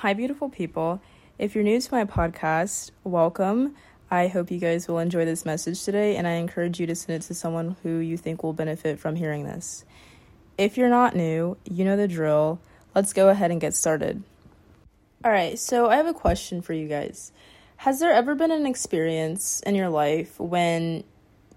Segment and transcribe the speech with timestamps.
[0.00, 1.00] Hi, beautiful people.
[1.38, 3.74] If you're new to my podcast, welcome.
[4.10, 7.22] I hope you guys will enjoy this message today, and I encourage you to send
[7.22, 9.86] it to someone who you think will benefit from hearing this.
[10.58, 12.60] If you're not new, you know the drill.
[12.94, 14.22] Let's go ahead and get started.
[15.24, 17.32] All right, so I have a question for you guys.
[17.78, 21.04] Has there ever been an experience in your life when,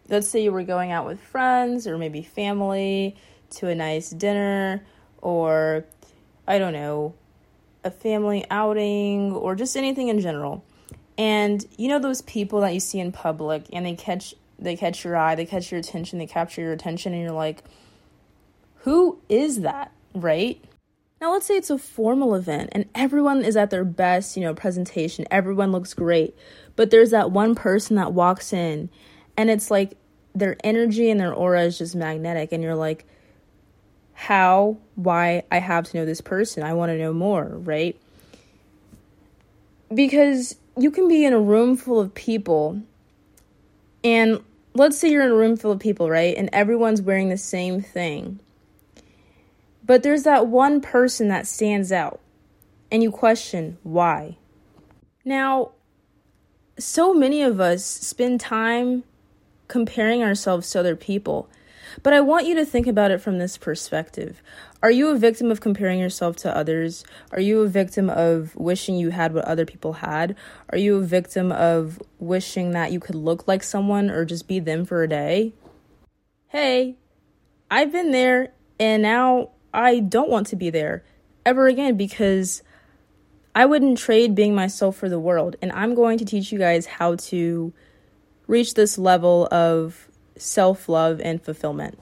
[0.07, 3.17] let's say, you were going out with friends or maybe family
[3.57, 4.85] to a nice dinner
[5.21, 5.83] or,
[6.47, 7.15] I don't know,
[7.83, 10.65] a family outing or just anything in general?
[11.17, 15.05] And you know those people that you see in public and they catch they catch
[15.05, 17.63] your eye, they catch your attention, they capture your attention and you're like,
[18.79, 20.63] "Who is that?" right?
[21.21, 24.53] Now, let's say it's a formal event and everyone is at their best, you know,
[24.53, 25.25] presentation.
[25.29, 26.35] Everyone looks great.
[26.75, 28.89] But there's that one person that walks in
[29.35, 29.97] and it's like
[30.33, 32.53] their energy and their aura is just magnetic.
[32.53, 33.05] And you're like,
[34.19, 36.63] how, why I have to know this person?
[36.63, 37.99] I want to know more, right?
[39.93, 42.81] Because you can be in a room full of people
[44.03, 44.41] and
[44.73, 46.37] let's say you're in a room full of people, right?
[46.37, 48.39] And everyone's wearing the same thing
[49.89, 52.19] but there's that one person that stands out,
[52.91, 54.37] and you question why.
[55.25, 55.71] Now,
[56.77, 59.03] so many of us spend time
[59.67, 61.49] comparing ourselves to other people,
[62.03, 64.41] but I want you to think about it from this perspective.
[64.81, 67.03] Are you a victim of comparing yourself to others?
[67.31, 70.35] Are you a victim of wishing you had what other people had?
[70.69, 74.59] Are you a victim of wishing that you could look like someone or just be
[74.59, 75.53] them for a day?
[76.47, 76.95] Hey,
[77.69, 81.03] I've been there and now I don't want to be there
[81.45, 82.63] ever again because
[83.53, 85.55] I wouldn't trade being myself for the world.
[85.61, 87.73] And I'm going to teach you guys how to
[88.47, 90.08] reach this level of
[90.41, 91.99] self love and fulfillment.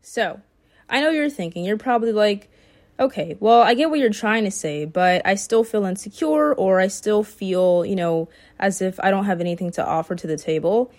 [0.00, 0.40] So,
[0.88, 2.50] I know you're thinking, you're probably like,
[2.98, 6.80] okay, well, I get what you're trying to say, but I still feel insecure or
[6.80, 8.28] I still feel, you know,
[8.58, 10.90] as if I don't have anything to offer to the table.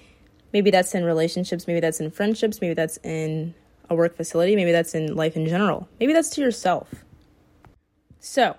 [0.54, 3.54] Maybe that's in relationships, maybe that's in friendships, maybe that's in
[3.90, 6.88] a work facility, maybe that's in life in general, maybe that's to yourself.
[8.20, 8.56] So,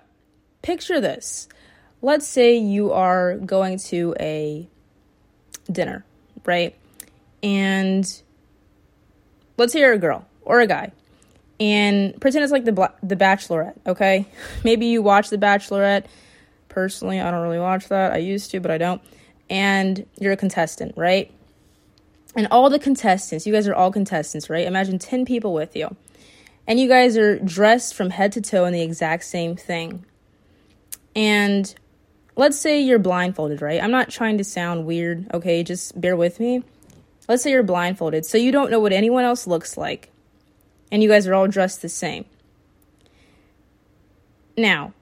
[0.61, 1.47] picture this.
[2.01, 4.67] Let's say you are going to a
[5.71, 6.03] dinner,
[6.45, 6.75] right?
[7.43, 8.21] And
[9.57, 10.91] let's say you're a girl or a guy,
[11.59, 14.27] and pretend it's like the the Bachelorette, okay?
[14.63, 16.05] Maybe you watch the Bachelorette.
[16.69, 18.13] Personally, I don't really watch that.
[18.13, 19.01] I used to, but I don't.
[19.49, 21.31] And you're a contestant, right?
[22.35, 24.65] and all the contestants, you guys are all contestants, right?
[24.65, 25.95] Imagine 10 people with you.
[26.67, 30.05] And you guys are dressed from head to toe in the exact same thing.
[31.15, 31.73] And
[32.35, 33.83] let's say you're blindfolded, right?
[33.83, 35.63] I'm not trying to sound weird, okay?
[35.63, 36.63] Just bear with me.
[37.27, 40.11] Let's say you're blindfolded, so you don't know what anyone else looks like.
[40.91, 42.25] And you guys are all dressed the same.
[44.57, 44.93] Now,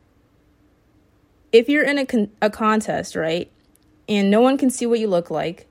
[1.51, 3.51] if you're in a, con- a contest, right?
[4.07, 5.67] And no one can see what you look like,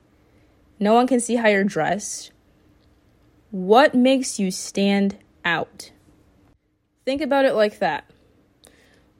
[0.79, 2.31] no one can see how you're dressed.
[3.51, 5.91] What makes you stand out?
[7.05, 8.09] Think about it like that.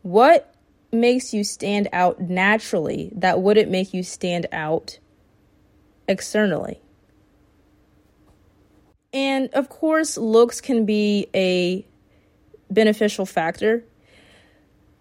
[0.01, 0.53] What
[0.91, 5.00] makes you stand out naturally that wouldn't make you stand out
[6.07, 6.81] externally?
[9.13, 11.85] And of course, looks can be a
[12.69, 13.83] beneficial factor.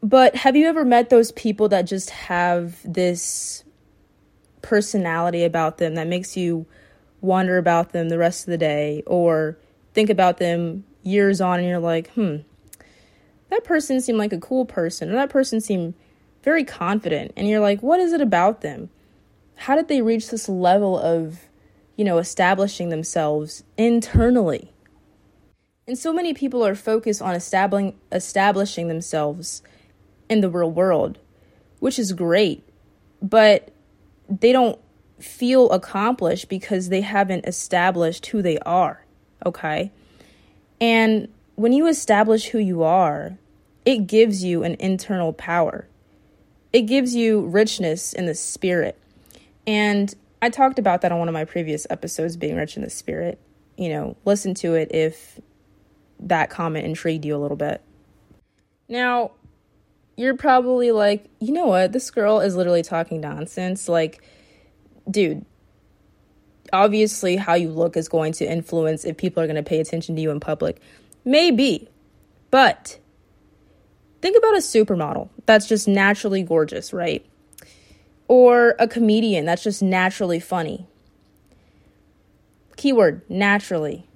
[0.02, 3.64] But have you ever met those people that just have this
[4.62, 6.66] personality about them that makes you
[7.20, 9.58] wonder about them the rest of the day or
[9.94, 12.36] think about them years on and you're like, hmm,
[13.50, 15.94] that person seemed like a cool person or that person seemed
[16.42, 17.32] very confident.
[17.36, 18.90] And you're like, what is it about them?
[19.56, 21.40] How did they reach this level of,
[21.98, 24.72] you know, establishing themselves internally?
[25.86, 29.62] And so many people are focused on establishing establishing themselves
[30.31, 31.19] in the real world,
[31.81, 32.62] which is great.
[33.20, 33.70] But
[34.28, 34.78] they don't
[35.19, 39.04] feel accomplished because they haven't established who they are.
[39.44, 39.91] Okay.
[40.81, 43.37] And when you establish who you are,
[43.84, 45.88] it gives you an internal power.
[46.73, 49.00] It gives you richness in the spirit.
[49.67, 52.90] And I talked about that on one of my previous episodes, being rich in the
[52.90, 53.40] spirit.
[53.76, 55.40] You know, listen to it if
[56.20, 57.82] that comment intrigued you a little bit.
[58.88, 59.32] Now,
[60.17, 61.93] you're probably like, you know what?
[61.93, 63.88] This girl is literally talking nonsense.
[63.88, 64.23] Like,
[65.08, 65.44] dude,
[66.73, 70.17] obviously, how you look is going to influence if people are going to pay attention
[70.17, 70.81] to you in public.
[71.25, 71.88] Maybe.
[72.50, 72.99] But
[74.23, 77.25] think about a supermodel that's just naturally gorgeous, right?
[78.28, 80.86] Or a comedian that's just naturally funny.
[82.76, 84.06] Keyword naturally.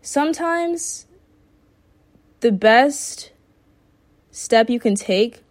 [0.00, 1.06] Sometimes
[2.40, 3.32] the best
[4.30, 5.42] step you can take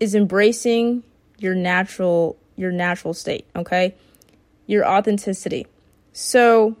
[0.00, 1.04] is embracing
[1.38, 3.94] your natural your natural state, okay?
[4.66, 5.66] Your authenticity.
[6.12, 6.76] So,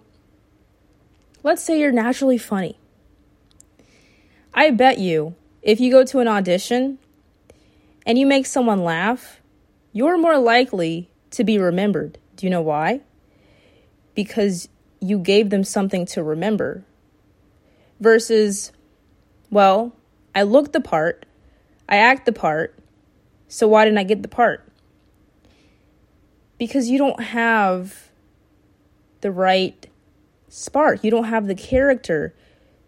[1.42, 2.76] let's say you're naturally funny.
[4.54, 6.98] I bet you if you go to an audition
[8.06, 9.40] and you make someone laugh,
[9.92, 12.18] you're more likely to be remembered.
[12.36, 13.00] Do you know why?
[14.14, 14.68] Because
[15.00, 16.84] you gave them something to remember.
[18.00, 18.72] Versus,
[19.50, 19.94] well,
[20.34, 21.26] I look the part,
[21.88, 22.78] I act the part,
[23.48, 24.66] so why didn't I get the part?
[26.58, 28.10] Because you don't have
[29.20, 29.86] the right
[30.48, 32.34] spark, you don't have the character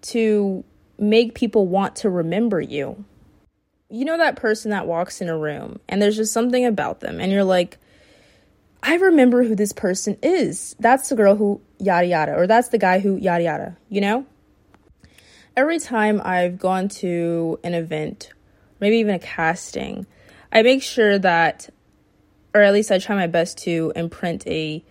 [0.02, 0.64] to
[0.98, 3.04] make people want to remember you.
[3.94, 7.20] You know that person that walks in a room and there's just something about them,
[7.20, 7.78] and you're like,
[8.82, 10.74] I remember who this person is.
[10.80, 14.26] That's the girl who yada yada, or that's the guy who yada yada, you know?
[15.56, 18.32] Every time I've gone to an event,
[18.80, 20.06] maybe even a casting,
[20.52, 21.70] I make sure that,
[22.52, 24.84] or at least I try my best to imprint a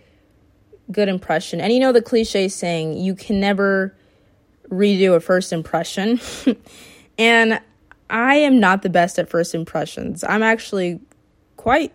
[0.90, 1.60] good impression.
[1.60, 3.94] And you know the cliche saying, you can never
[4.70, 6.20] redo a first impression.
[7.18, 7.60] and
[8.10, 10.24] I am not the best at first impressions.
[10.24, 11.00] I'm actually
[11.56, 11.92] quite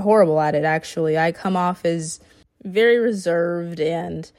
[0.00, 1.18] horrible at it, actually.
[1.18, 2.20] I come off as
[2.64, 4.30] very reserved and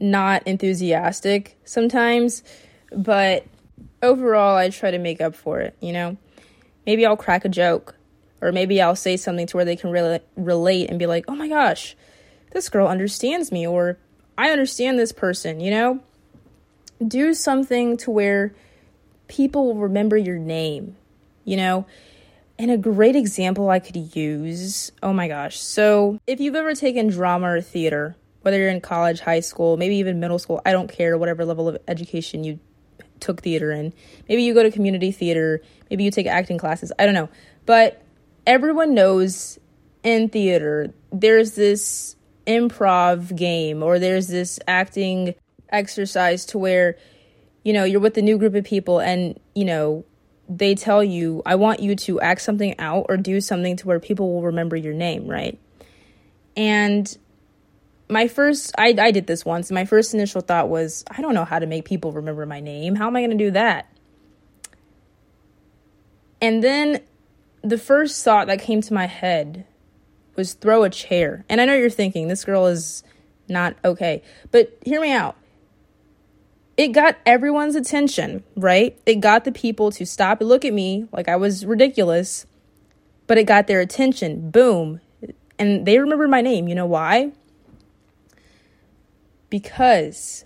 [0.00, 2.42] not enthusiastic sometimes,
[2.92, 3.46] but
[4.02, 6.16] overall, I try to make up for it, you know?
[6.86, 7.94] Maybe I'll crack a joke,
[8.40, 11.34] or maybe I'll say something to where they can really relate and be like, oh
[11.34, 11.96] my gosh,
[12.52, 13.98] this girl understands me, or
[14.38, 16.00] I understand this person, you know?
[17.06, 18.54] do something to where
[19.28, 20.96] people will remember your name,
[21.44, 21.86] you know?
[22.58, 25.60] And a great example I could use, oh my gosh.
[25.60, 29.96] So, if you've ever taken drama or theater, whether you're in college, high school, maybe
[29.96, 32.58] even middle school, I don't care, whatever level of education you
[33.20, 33.92] took theater in.
[34.28, 35.60] Maybe you go to community theater,
[35.90, 37.28] maybe you take acting classes, I don't know.
[37.66, 38.02] But
[38.46, 39.58] everyone knows
[40.02, 42.16] in theater, there's this
[42.46, 45.34] improv game or there's this acting
[45.68, 46.96] exercise to where
[47.64, 50.04] you know you're with a new group of people and you know
[50.48, 54.00] they tell you i want you to act something out or do something to where
[54.00, 55.58] people will remember your name right?
[56.56, 57.16] And
[58.08, 59.70] my first I, I did this once.
[59.70, 62.94] My first initial thought was i don't know how to make people remember my name.
[62.94, 63.92] How am i going to do that?
[66.40, 67.02] And then
[67.62, 69.66] the first thought that came to my head
[70.36, 71.44] was throw a chair.
[71.48, 73.02] And i know you're thinking this girl is
[73.48, 74.22] not okay.
[74.50, 75.36] But hear me out
[76.78, 78.98] it got everyone's attention, right?
[79.04, 82.46] It got the people to stop and look at me like I was ridiculous,
[83.26, 84.50] but it got their attention.
[84.52, 85.00] Boom.
[85.58, 86.68] And they remember my name.
[86.68, 87.32] You know why?
[89.50, 90.44] Because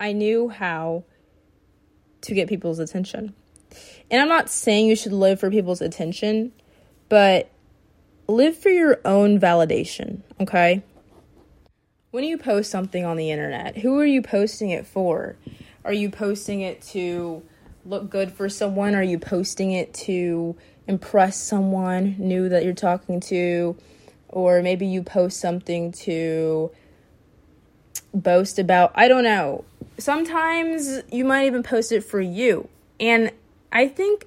[0.00, 1.04] I knew how
[2.22, 3.34] to get people's attention.
[4.10, 6.52] And I'm not saying you should live for people's attention,
[7.10, 7.50] but
[8.26, 10.82] live for your own validation, okay?
[12.12, 15.34] When you post something on the internet, who are you posting it for?
[15.82, 17.42] Are you posting it to
[17.86, 18.94] look good for someone?
[18.94, 20.54] Are you posting it to
[20.86, 23.76] impress someone new that you're talking to?
[24.28, 26.70] Or maybe you post something to
[28.12, 28.92] boast about.
[28.94, 29.64] I don't know.
[29.96, 32.68] Sometimes you might even post it for you.
[33.00, 33.32] And
[33.72, 34.26] I think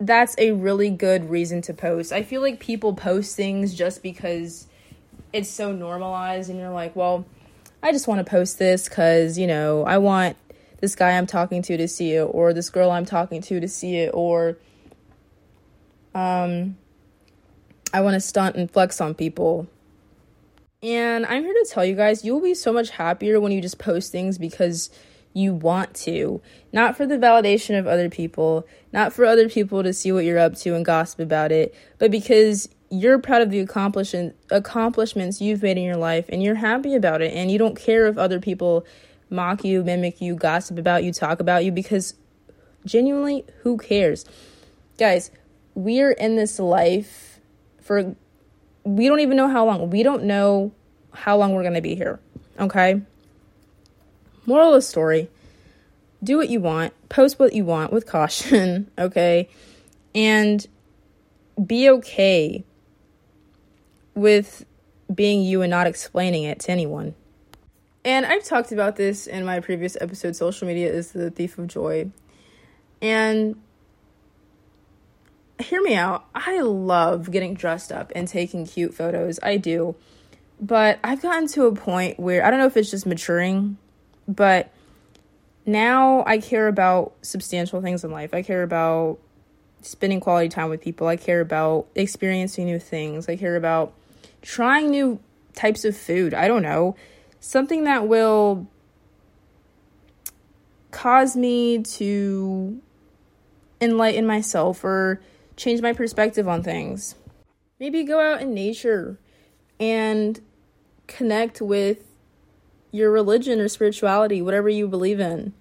[0.00, 2.12] that's a really good reason to post.
[2.12, 4.66] I feel like people post things just because
[5.34, 7.26] it's so normalized and you're like, well,
[7.82, 10.36] I just want to post this cuz, you know, I want
[10.80, 13.68] this guy I'm talking to to see it or this girl I'm talking to to
[13.68, 14.56] see it or
[16.14, 16.76] um
[17.92, 19.66] I want to stunt and flex on people.
[20.82, 23.78] And I'm here to tell you guys, you'll be so much happier when you just
[23.78, 24.90] post things because
[25.32, 26.40] you want to,
[26.72, 30.38] not for the validation of other people, not for other people to see what you're
[30.38, 35.62] up to and gossip about it, but because you're proud of the accomplishment accomplishments you've
[35.62, 38.38] made in your life and you're happy about it and you don't care if other
[38.38, 38.86] people
[39.30, 42.14] mock you, mimic you, gossip about you, talk about you because
[42.84, 44.24] genuinely who cares?
[44.98, 45.30] Guys,
[45.74, 47.40] we're in this life
[47.80, 48.14] for
[48.84, 49.90] we don't even know how long.
[49.90, 50.72] We don't know
[51.12, 52.20] how long we're going to be here.
[52.60, 53.00] Okay?
[54.46, 55.30] Moral of the story
[56.22, 59.48] do what you want, post what you want with caution, okay?
[60.14, 60.66] And
[61.66, 62.64] be okay
[64.14, 64.64] with
[65.12, 67.14] being you and not explaining it to anyone.
[68.04, 71.68] And I've talked about this in my previous episode social media is the thief of
[71.68, 72.10] joy.
[73.00, 73.56] And
[75.58, 76.26] hear me out.
[76.34, 79.38] I love getting dressed up and taking cute photos.
[79.42, 79.94] I do.
[80.60, 83.78] But I've gotten to a point where I don't know if it's just maturing,
[84.28, 84.70] but
[85.66, 88.34] now I care about substantial things in life.
[88.34, 89.18] I care about
[89.82, 91.06] spending quality time with people.
[91.06, 93.28] I care about experiencing new things.
[93.28, 93.94] I care about
[94.44, 95.18] trying new
[95.54, 96.34] types of food.
[96.34, 96.94] I don't know.
[97.40, 98.68] Something that will
[100.90, 102.80] cause me to
[103.80, 105.20] enlighten myself or
[105.56, 107.16] change my perspective on things.
[107.80, 109.18] Maybe go out in nature
[109.80, 110.40] and
[111.06, 112.04] connect with
[112.92, 115.52] your religion or spirituality, whatever you believe in.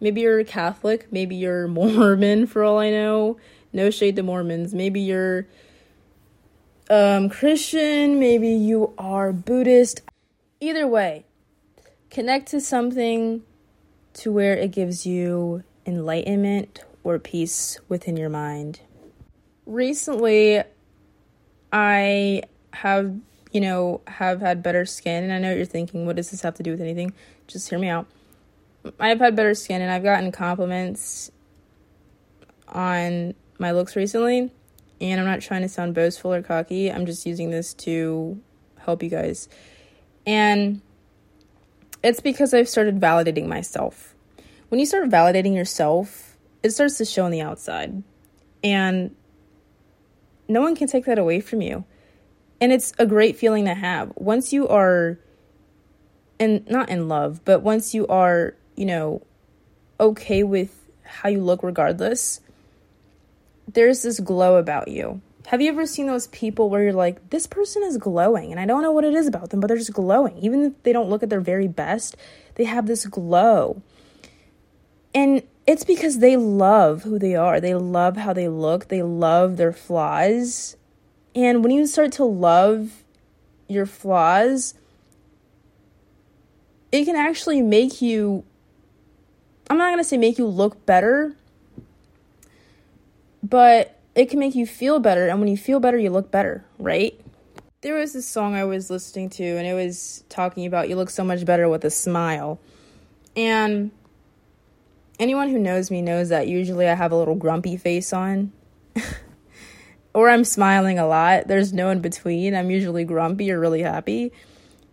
[0.00, 3.36] Maybe you're a Catholic, maybe you're Mormon for all I know.
[3.72, 4.74] No shade to Mormons.
[4.74, 5.46] Maybe you're
[6.92, 10.02] um, Christian, maybe you are Buddhist.
[10.60, 11.24] Either way,
[12.10, 13.42] connect to something
[14.12, 18.80] to where it gives you enlightenment or peace within your mind.
[19.64, 20.62] Recently,
[21.72, 22.42] I
[22.74, 23.16] have,
[23.52, 26.42] you know, have had better skin, and I know what you're thinking, what does this
[26.42, 27.14] have to do with anything?
[27.46, 28.06] Just hear me out.
[29.00, 31.30] I've had better skin, and I've gotten compliments
[32.68, 34.50] on my looks recently,
[35.02, 36.90] and I'm not trying to sound boastful or cocky.
[36.90, 38.40] I'm just using this to
[38.78, 39.48] help you guys.
[40.24, 40.80] And
[42.04, 44.14] it's because I've started validating myself.
[44.68, 48.02] When you start validating yourself, it starts to show on the outside.
[48.62, 49.14] And
[50.48, 51.84] no one can take that away from you.
[52.60, 54.12] And it's a great feeling to have.
[54.14, 55.18] Once you are
[56.38, 59.22] and not in love, but once you are, you know,
[59.98, 62.40] okay with how you look regardless,
[63.66, 65.20] there's this glow about you.
[65.46, 68.66] Have you ever seen those people where you're like, this person is glowing and I
[68.66, 70.38] don't know what it is about them, but they're just glowing.
[70.38, 72.16] Even if they don't look at their very best,
[72.54, 73.82] they have this glow.
[75.14, 77.60] And it's because they love who they are.
[77.60, 78.88] They love how they look.
[78.88, 80.76] They love their flaws.
[81.34, 83.04] And when you start to love
[83.68, 84.74] your flaws,
[86.90, 88.44] it can actually make you,
[89.70, 91.36] I'm not going to say make you look better,
[93.42, 95.28] but it can make you feel better.
[95.28, 97.18] And when you feel better, you look better, right?
[97.80, 101.10] There was this song I was listening to, and it was talking about you look
[101.10, 102.60] so much better with a smile.
[103.34, 103.90] And
[105.18, 108.52] anyone who knows me knows that usually I have a little grumpy face on.
[110.14, 111.48] or I'm smiling a lot.
[111.48, 112.54] There's no in between.
[112.54, 114.32] I'm usually grumpy or really happy.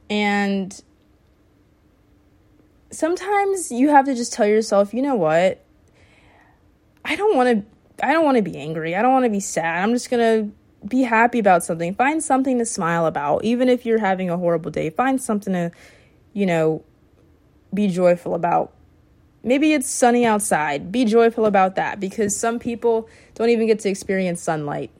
[0.10, 0.82] And
[2.90, 5.64] sometimes you have to just tell yourself, you know what?
[7.06, 8.96] I don't want to I don't want to be angry.
[8.96, 9.84] I don't want to be sad.
[9.84, 11.94] I'm just going to be happy about something.
[11.96, 13.44] Find something to smile about.
[13.44, 15.72] Even if you're having a horrible day, find something to,
[16.34, 16.84] you know,
[17.74, 18.74] be joyful about.
[19.44, 20.92] Maybe it's sunny outside.
[20.92, 24.92] Be joyful about that because some people don't even get to experience sunlight.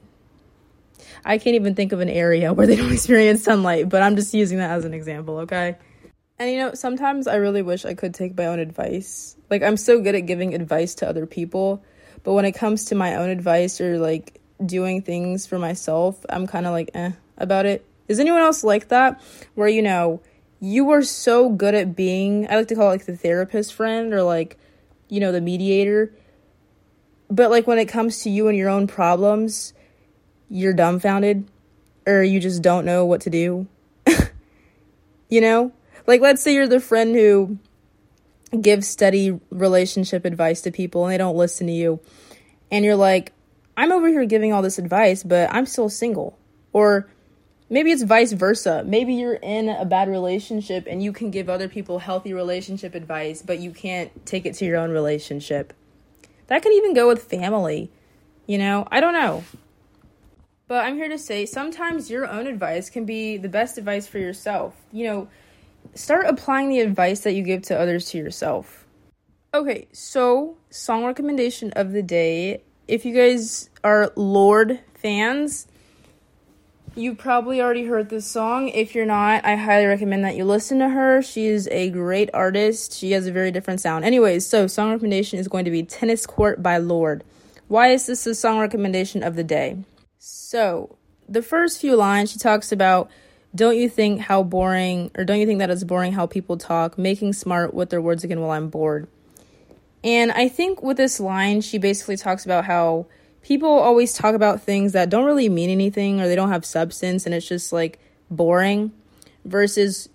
[1.24, 4.32] I can't even think of an area where they don't experience sunlight, but I'm just
[4.32, 5.76] using that as an example, okay?
[6.38, 9.36] And you know, sometimes I really wish I could take my own advice.
[9.50, 11.82] Like, I'm so good at giving advice to other people
[12.22, 16.46] but when it comes to my own advice or like doing things for myself, I'm
[16.46, 17.84] kind of like eh about it.
[18.08, 19.20] Is anyone else like that?
[19.54, 20.20] Where you know,
[20.60, 24.12] you are so good at being, I like to call it like the therapist friend
[24.12, 24.58] or like,
[25.08, 26.12] you know, the mediator.
[27.30, 29.72] But like when it comes to you and your own problems,
[30.50, 31.48] you're dumbfounded
[32.06, 33.66] or you just don't know what to do.
[35.28, 35.72] you know?
[36.06, 37.58] Like let's say you're the friend who
[38.58, 42.00] give steady relationship advice to people and they don't listen to you.
[42.70, 43.32] And you're like,
[43.76, 46.38] I'm over here giving all this advice, but I'm still single.
[46.72, 47.08] Or
[47.68, 48.82] maybe it's vice versa.
[48.84, 53.42] Maybe you're in a bad relationship and you can give other people healthy relationship advice,
[53.42, 55.72] but you can't take it to your own relationship.
[56.48, 57.90] That can even go with family.
[58.46, 59.44] You know, I don't know.
[60.66, 64.18] But I'm here to say sometimes your own advice can be the best advice for
[64.18, 64.76] yourself.
[64.92, 65.28] You know,
[65.94, 68.86] start applying the advice that you give to others to yourself.
[69.52, 72.62] Okay, so song recommendation of the day.
[72.86, 75.66] If you guys are Lorde fans,
[76.94, 78.68] you probably already heard this song.
[78.68, 81.22] If you're not, I highly recommend that you listen to her.
[81.22, 82.94] She is a great artist.
[82.96, 84.04] She has a very different sound.
[84.04, 87.24] Anyways, so song recommendation is going to be Tennis Court by Lorde.
[87.68, 89.78] Why is this the song recommendation of the day?
[90.18, 90.96] So,
[91.28, 93.10] the first few lines she talks about
[93.54, 96.96] don't you think how boring, or don't you think that it's boring how people talk,
[96.96, 99.08] making smart with their words again while I'm bored?
[100.02, 103.06] And I think with this line, she basically talks about how
[103.42, 107.26] people always talk about things that don't really mean anything or they don't have substance
[107.26, 107.98] and it's just like
[108.30, 108.92] boring
[109.44, 110.08] versus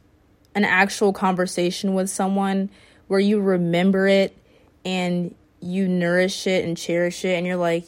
[0.53, 2.69] an actual conversation with someone
[3.07, 4.35] where you remember it
[4.83, 7.85] and you nourish it and cherish it and you're like,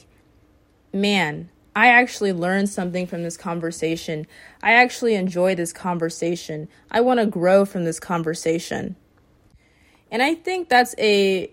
[0.91, 4.25] man, I actually learned something from this conversation.
[4.63, 6.69] I actually enjoy this conversation.
[6.89, 8.95] I want to grow from this conversation.
[10.09, 11.51] And I think that's a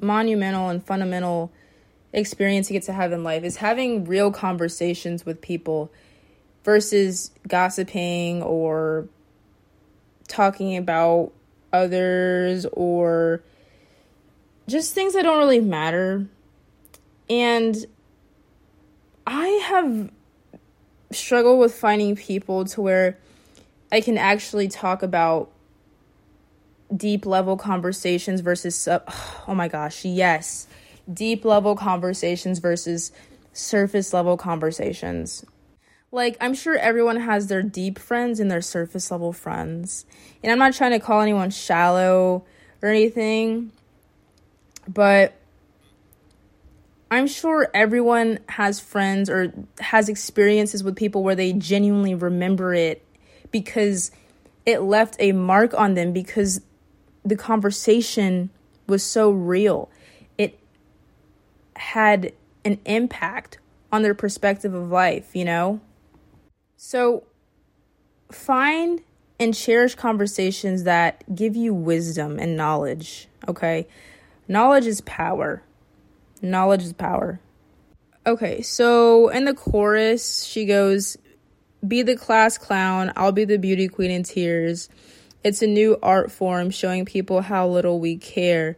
[0.00, 1.52] monumental and fundamental
[2.14, 5.92] experience you get to have in life is having real conversations with people
[6.64, 9.08] versus gossiping or
[10.26, 11.32] talking about
[11.70, 13.42] others or
[14.66, 16.26] just things that don't really matter.
[17.28, 17.76] And
[19.32, 20.10] I have
[21.12, 23.16] struggled with finding people to where
[23.92, 25.52] I can actually talk about
[26.94, 28.88] deep level conversations versus
[29.46, 30.66] oh my gosh, yes.
[31.12, 33.12] Deep level conversations versus
[33.52, 35.44] surface level conversations.
[36.10, 40.06] Like, I'm sure everyone has their deep friends and their surface level friends.
[40.42, 42.44] And I'm not trying to call anyone shallow
[42.82, 43.70] or anything,
[44.88, 45.39] but
[47.10, 53.04] I'm sure everyone has friends or has experiences with people where they genuinely remember it
[53.50, 54.12] because
[54.64, 56.60] it left a mark on them because
[57.24, 58.50] the conversation
[58.86, 59.90] was so real.
[60.38, 60.58] It
[61.74, 62.32] had
[62.64, 63.58] an impact
[63.92, 65.80] on their perspective of life, you know?
[66.76, 67.24] So
[68.30, 69.02] find
[69.40, 73.88] and cherish conversations that give you wisdom and knowledge, okay?
[74.46, 75.62] Knowledge is power.
[76.42, 77.40] Knowledge is power.
[78.26, 81.16] Okay, so in the chorus, she goes,
[81.86, 84.88] Be the class clown, I'll be the beauty queen in tears.
[85.42, 88.76] It's a new art form showing people how little we care.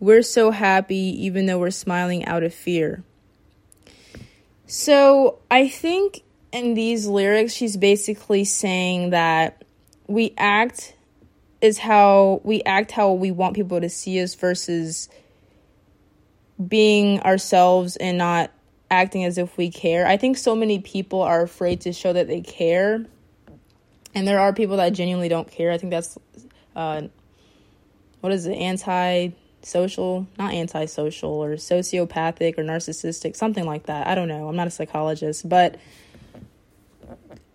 [0.00, 3.04] We're so happy even though we're smiling out of fear.
[4.66, 6.22] So I think
[6.52, 9.64] in these lyrics, she's basically saying that
[10.06, 10.94] we act
[11.60, 15.08] is how we act how we want people to see us versus
[16.68, 18.50] being ourselves and not
[18.90, 20.06] acting as if we care.
[20.06, 23.06] I think so many people are afraid to show that they care.
[24.14, 25.72] And there are people that genuinely don't care.
[25.72, 26.16] I think that's
[26.76, 27.02] uh,
[28.20, 28.54] what is it?
[28.54, 29.30] Anti
[29.62, 34.06] social, not antisocial or sociopathic or narcissistic, something like that.
[34.06, 34.48] I don't know.
[34.48, 35.76] I'm not a psychologist, but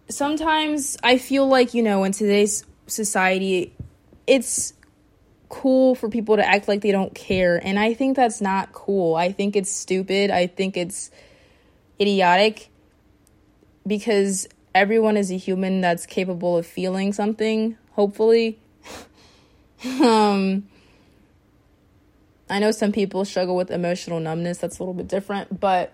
[0.09, 3.73] sometimes I feel like, you know, in today's society,
[4.27, 4.73] it's
[5.49, 7.59] cool for people to act like they don't care.
[7.63, 9.15] And I think that's not cool.
[9.15, 10.31] I think it's stupid.
[10.31, 11.11] I think it's
[11.99, 12.69] idiotic
[13.85, 18.59] because everyone is a human that's capable of feeling something, hopefully.
[20.01, 20.67] um,
[22.49, 25.93] I know some people struggle with emotional numbness, that's a little bit different, but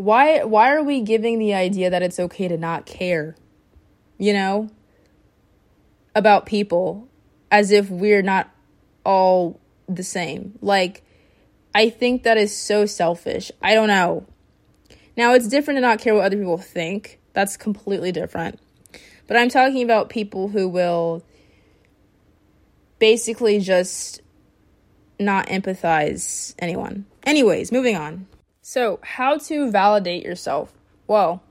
[0.00, 3.36] why why are we giving the idea that it's okay to not care
[4.16, 4.70] you know
[6.14, 7.06] about people
[7.50, 8.50] as if we're not
[9.04, 10.58] all the same.
[10.60, 11.02] Like
[11.74, 13.50] i think that is so selfish.
[13.62, 14.26] I don't know.
[15.16, 17.20] Now it's different to not care what other people think.
[17.32, 18.58] That's completely different.
[19.26, 21.24] But i'm talking about people who will
[22.98, 24.20] basically just
[25.18, 27.06] not empathize anyone.
[27.24, 28.26] Anyways moving on.
[28.62, 30.72] So, how to validate yourself?
[31.06, 31.42] Well,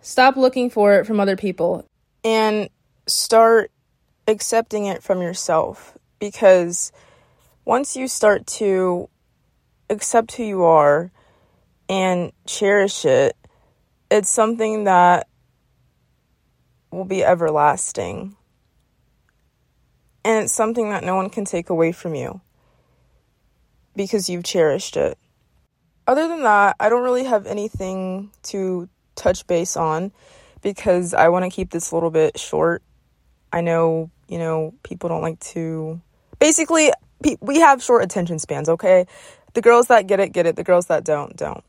[0.00, 1.86] stop looking for it from other people
[2.24, 2.68] and
[3.06, 3.70] start
[4.28, 6.92] accepting it from yourself because
[7.64, 9.08] once you start to
[9.90, 11.10] accept who you are
[11.88, 13.36] and cherish it,
[14.10, 15.26] it's something that
[16.92, 18.36] will be everlasting.
[20.24, 22.40] And it's something that no one can take away from you
[23.96, 25.18] because you've cherished it
[26.08, 30.10] other than that, I don't really have anything to touch base on
[30.62, 32.82] because I want to keep this a little bit short.
[33.52, 36.00] I know, you know, people don't like to.
[36.38, 36.92] Basically,
[37.40, 39.06] we have short attention spans, okay?
[39.54, 40.56] The girls that get it, get it.
[40.56, 41.64] The girls that don't, don't.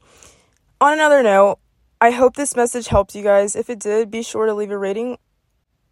[0.81, 1.59] On another note,
[2.01, 3.55] I hope this message helped you guys.
[3.55, 5.17] If it did, be sure to leave a rating.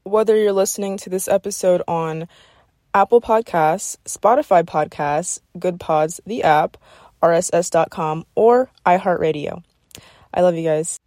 [0.03, 2.27] Whether you're listening to this episode on
[2.93, 6.77] Apple Podcasts, Spotify Podcasts, Goodpods, the app,
[7.21, 9.63] rss.com, or iHeartRadio.
[10.33, 10.99] I love you guys.